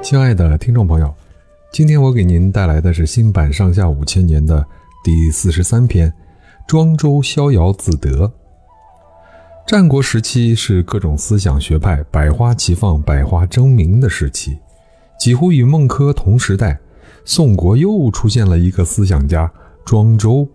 [0.00, 1.12] 亲爱的听众朋友，
[1.72, 4.64] 今天我给您带来的是新版《上下五千年》的
[5.02, 6.08] 第四十三篇
[6.66, 8.26] 《庄周逍遥自得》。
[9.66, 14.56] 战国时期是各种思想学派百花齐放、百花争鸣的时期，
[15.18, 16.78] 几乎与孟轲同时代。
[17.24, 19.52] 宋国又出现了一个思想家
[19.84, 20.48] 庄周。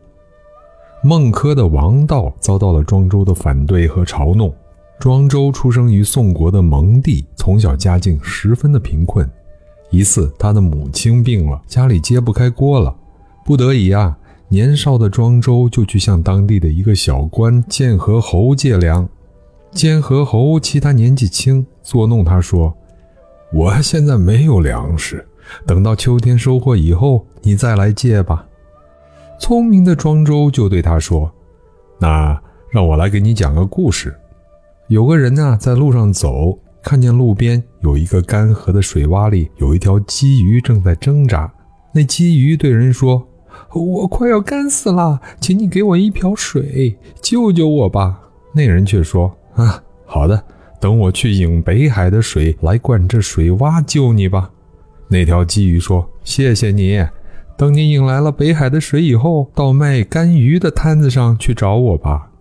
[1.03, 4.51] 孟轲的王道遭到了庄周的反对和嘲弄。
[4.99, 9.29] 庄周出生于宋国的蒙地，从小家境十分的贫困。
[9.89, 12.95] 一次，他的母亲病了，家里揭不开锅了，
[13.45, 14.17] 不得已啊，
[14.47, 19.07] 年少的庄周就去向当地的一个小官建和侯借粮。
[19.71, 22.73] 建和侯其他年纪轻，作弄他说
[23.51, 25.27] ：“我现在没有粮食，
[25.65, 28.45] 等到秋天收获以后，你再来借吧。”
[29.39, 31.29] 聪明的庄周就对他说
[31.99, 32.39] ：“那
[32.71, 34.15] 让我来给你讲个故事。
[34.87, 41.49] 有个人呢，在路上走。”看见路边有一个干涸的水洼里有一条鲫鱼正在挣扎，
[41.93, 43.25] 那鲫鱼对人说
[43.73, 48.19] ：“我快要干死了，请你给我一瓢水，救救我吧。”
[48.53, 50.43] 那人却说：“啊，好的，
[50.81, 54.51] 等我去引北海的水来灌这水洼救你吧。”
[55.07, 57.01] 那条鲫鱼说：“谢谢你，
[57.57, 62.31] 等你引来了北海的水以后，到卖干鱼的摊子上去找我吧。”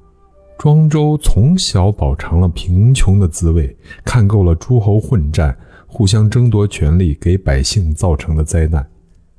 [0.63, 8.89] 庄周从小饱尝了贫穷的滋味，看够了诸侯混战、互相争夺权力给百姓造成的灾难，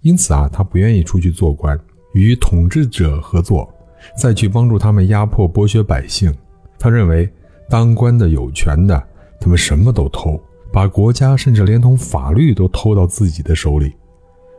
[0.01, 1.79] 因此啊，他不愿意出去做官，
[2.11, 3.73] 与统治者合作，
[4.17, 6.29] 再去帮助他们压迫剥削百姓。
[6.77, 7.31] 他认为，
[7.69, 9.01] 当官的有权的，
[9.39, 10.37] 他们什么都偷，
[10.73, 13.93] 把国家甚至连同法律都偷到自己的手里，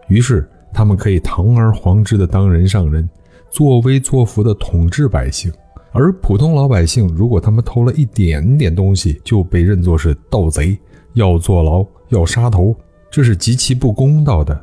[0.09, 3.07] 于是他们可以堂而皇之的当人上人，
[3.51, 5.53] 作威作福的统治百姓。
[5.97, 10.77] 而普通老百姓，如果他们偷了一点点东西，就被认作是盗贼，
[11.12, 12.75] 要坐牢，要杀头，
[13.09, 14.61] 这是极其不公道的。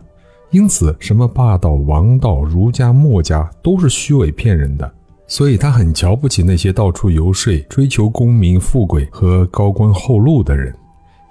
[0.50, 4.94] 因此，什么霸道、王道、儒家、墨家，都是虚伪骗人的。
[5.26, 10.76] 所以他很瞧不起那些到处游说、追求功名富贵和高官厚禄的人。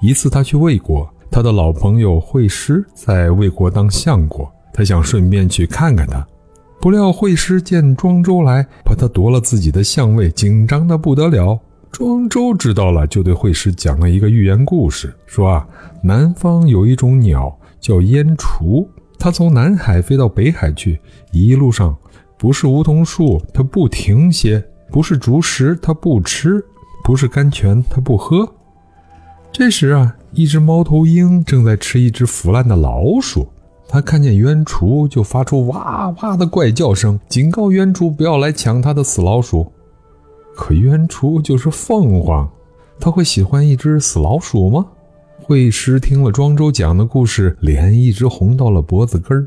[0.01, 6.27] 一次，他去魏国，他的老朋友惠施在魏国当相国，他想顺便去看看他。
[6.81, 11.61] 不料惠施见庄周来，怕他夺了自己的相位，紧张的不得了。
[11.93, 15.69] 庄周知道了，就对惠施讲了一个寓言故事，说啊，
[16.03, 18.89] 南方有一种鸟叫燕雏，
[19.19, 20.99] 它从南海飞到北海去，
[21.33, 21.95] 一路上
[22.39, 26.65] 不是梧桐树它不停歇，不是竹石它不吃，
[27.05, 28.51] 不是甘泉它不喝。
[29.53, 33.47] 这时啊，一只猫头鹰正在吃一只腐烂的老鼠。
[33.93, 39.67] 他看见鸢雏，就发出哇哇的怪叫声，警告鸢雏不要来抢他的死老鼠。
[40.55, 42.49] 可鸢雏就是凤凰，
[43.01, 44.87] 他会喜欢一只死老鼠吗？
[45.43, 49.45] 惠施听了庄周讲的故事，脸一直红到了脖子根儿。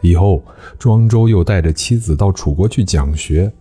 [0.00, 0.42] 以后，
[0.78, 3.52] 庄周又带着妻子到楚国去讲学。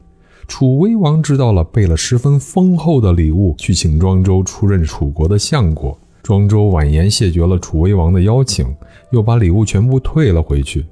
[0.47, 5.99] 楚威王知道了，备了十分丰厚的礼物去请庄周出任楚国的相国。
[6.25, 8.65] 庄周婉言谢绝了楚威王的邀请，
[9.11, 10.83] 又把礼物全部退了回去。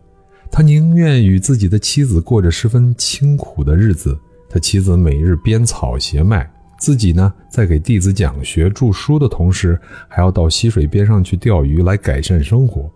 [0.52, 4.16] 他宁愿与自己的妻子过着十分清苦的日子。
[4.48, 9.76] 他妻子每日编草鞋卖，自己呢，在给弟子讲学著书的同时，
[10.08, 12.88] 还要到溪水边上去钓鱼来改善生活。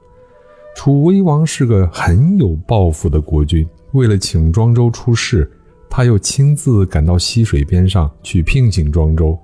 [0.75, 5.52] 楚威王是个很有抱负的国君，为了请庄周出仕，
[5.90, 9.36] 他又亲自赶到溪水边上去聘请庄周。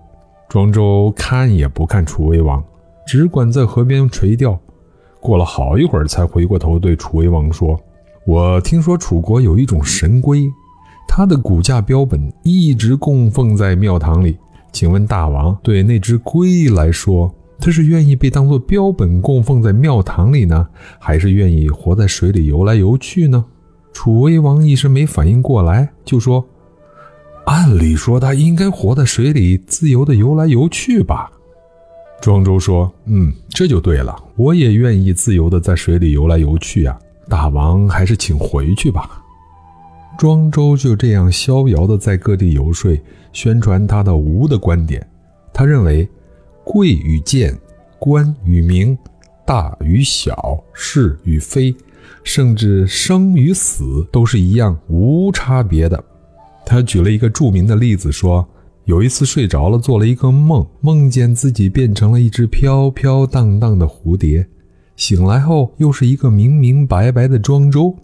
[0.48, 2.64] 庄周看也不看楚威王。
[3.06, 4.60] 只管在河边垂钓，
[5.20, 7.80] 过了好一会儿，才回过头对楚威王说
[8.26, 10.52] ：“我听说楚国有一种神龟，
[11.08, 14.38] 它的骨架标本一直供奉在庙堂里。
[14.72, 20.68] 请问大王，对那只龟来说，它是愿意被当作标本供奉在庙堂里呢，
[21.00, 23.46] 还是愿意活在水里游来游去呢？”
[23.94, 26.44] 楚威王一时没反应过来，就说
[27.46, 31.32] ：“按理说，它应该活在水里，自由地游来游去吧。”
[32.24, 34.16] 庄周说：“嗯，这就对了。
[34.38, 36.98] 我也愿意自由的在水里游来游去呀。
[37.28, 39.22] 大王还是请回去吧。”
[40.18, 42.98] 庄周就这样逍遥的在各地游说，
[43.34, 45.06] 宣传他的无的观点。
[45.54, 46.08] 他认为，
[46.64, 47.60] 贵与贱，
[48.00, 48.98] 官与民，
[49.46, 51.76] 大与小，是与非，
[52.24, 56.02] 甚至生与死，都是一样无差别的。
[56.66, 58.48] 他举了一个著名的例子说。
[58.86, 64.46] 有一次睡着了，做了一个梦，梦见自己变成了一只飘飘荡荡的蝴蝶，
[64.98, 67.96] 醒来后又是一个明明白白的庄周。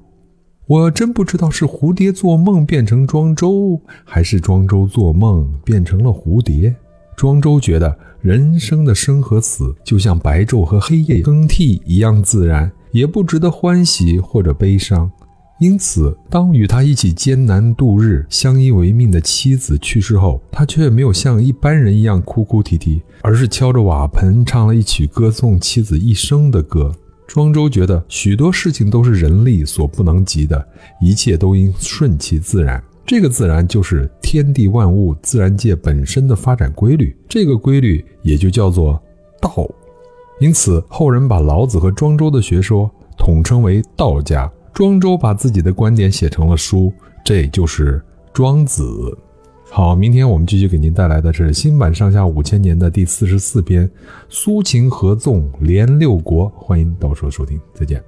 [0.67, 6.73] 我真不知道是蝴蝶做梦变成庄周，还是庄周做梦变成了蝴蝶。
[7.17, 15.11] 庄周觉得人生的生和死就像白昼和黑夜更替一样自然，也不值得欢喜或者悲伤。
[15.59, 26.95] 因此，当与他一起艰难度日、相依为命的妻子去世后，他却没有像一般人一样哭哭啼啼，而是敲着瓦盆唱了一曲歌颂妻子一生的歌。
[27.27, 30.65] 庄周觉得许多事情都是人力所不能及的，
[31.01, 32.81] 一切都应顺其自然。
[33.06, 39.01] 这个自然就是天地万物、自然界本身的发展规律，这个规律也就叫做
[39.41, 39.67] 道。
[40.39, 44.50] 因此，后人把老子和庄周的学说统称为道家。
[44.74, 46.94] 庄周把自己的观点写成了书，
[47.24, 47.98] 这就是
[48.33, 48.83] 《庄子》。
[49.71, 53.88] 好，明天我们继续给您带来的是新版上下五千年的第四十四篇
[54.27, 58.01] 《苏秦合纵连六国》，欢迎到时候收听，再见。